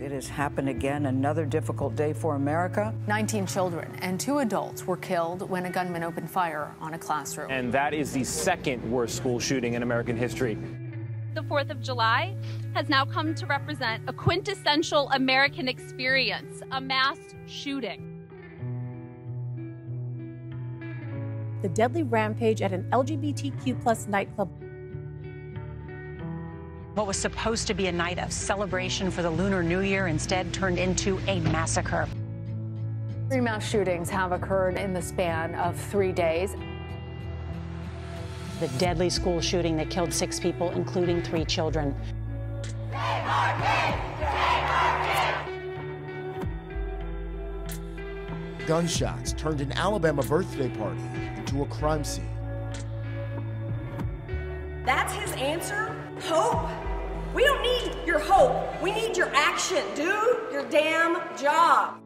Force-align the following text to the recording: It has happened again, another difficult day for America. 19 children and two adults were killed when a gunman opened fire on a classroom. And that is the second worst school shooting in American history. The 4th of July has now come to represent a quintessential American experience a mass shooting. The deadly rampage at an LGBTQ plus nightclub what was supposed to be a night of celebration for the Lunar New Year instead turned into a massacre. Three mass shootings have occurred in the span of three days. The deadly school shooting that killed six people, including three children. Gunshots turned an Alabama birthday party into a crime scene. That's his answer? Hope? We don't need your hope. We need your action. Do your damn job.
It 0.00 0.12
has 0.12 0.26
happened 0.26 0.70
again, 0.70 1.04
another 1.04 1.44
difficult 1.44 1.94
day 1.94 2.14
for 2.14 2.34
America. 2.34 2.94
19 3.06 3.46
children 3.46 3.94
and 4.00 4.18
two 4.18 4.38
adults 4.38 4.86
were 4.86 4.96
killed 4.96 5.50
when 5.50 5.66
a 5.66 5.70
gunman 5.70 6.02
opened 6.02 6.30
fire 6.30 6.74
on 6.80 6.94
a 6.94 6.98
classroom. 6.98 7.50
And 7.50 7.70
that 7.72 7.92
is 7.92 8.10
the 8.10 8.24
second 8.24 8.82
worst 8.90 9.14
school 9.14 9.38
shooting 9.38 9.74
in 9.74 9.82
American 9.82 10.16
history. 10.16 10.56
The 11.34 11.42
4th 11.42 11.68
of 11.68 11.82
July 11.82 12.34
has 12.74 12.88
now 12.88 13.04
come 13.04 13.34
to 13.34 13.44
represent 13.44 14.02
a 14.08 14.12
quintessential 14.14 15.10
American 15.10 15.68
experience 15.68 16.62
a 16.72 16.80
mass 16.80 17.18
shooting. 17.46 18.26
The 21.60 21.68
deadly 21.68 22.04
rampage 22.04 22.62
at 22.62 22.72
an 22.72 22.84
LGBTQ 22.90 23.82
plus 23.82 24.06
nightclub 24.06 24.48
what 26.94 27.06
was 27.06 27.16
supposed 27.16 27.66
to 27.68 27.74
be 27.74 27.86
a 27.86 27.92
night 27.92 28.18
of 28.18 28.32
celebration 28.32 29.10
for 29.10 29.22
the 29.22 29.30
Lunar 29.30 29.62
New 29.62 29.80
Year 29.80 30.08
instead 30.08 30.52
turned 30.52 30.78
into 30.78 31.18
a 31.28 31.40
massacre. 31.40 32.08
Three 33.28 33.40
mass 33.40 33.68
shootings 33.68 34.10
have 34.10 34.32
occurred 34.32 34.76
in 34.76 34.92
the 34.92 35.00
span 35.00 35.54
of 35.54 35.76
three 35.76 36.10
days. 36.10 36.56
The 38.58 38.66
deadly 38.78 39.08
school 39.08 39.40
shooting 39.40 39.76
that 39.76 39.88
killed 39.88 40.12
six 40.12 40.40
people, 40.40 40.70
including 40.72 41.22
three 41.22 41.44
children. 41.44 41.94
Gunshots 48.66 49.32
turned 49.32 49.60
an 49.60 49.72
Alabama 49.72 50.22
birthday 50.22 50.68
party 50.68 51.00
into 51.36 51.62
a 51.62 51.66
crime 51.66 52.04
scene. 52.04 52.28
That's 54.84 55.12
his 55.12 55.32
answer? 55.32 55.99
Hope? 56.22 56.68
We 57.34 57.44
don't 57.44 57.62
need 57.62 58.06
your 58.06 58.18
hope. 58.18 58.82
We 58.82 58.92
need 58.92 59.16
your 59.16 59.34
action. 59.34 59.82
Do 59.94 60.48
your 60.52 60.64
damn 60.68 61.20
job. 61.36 62.00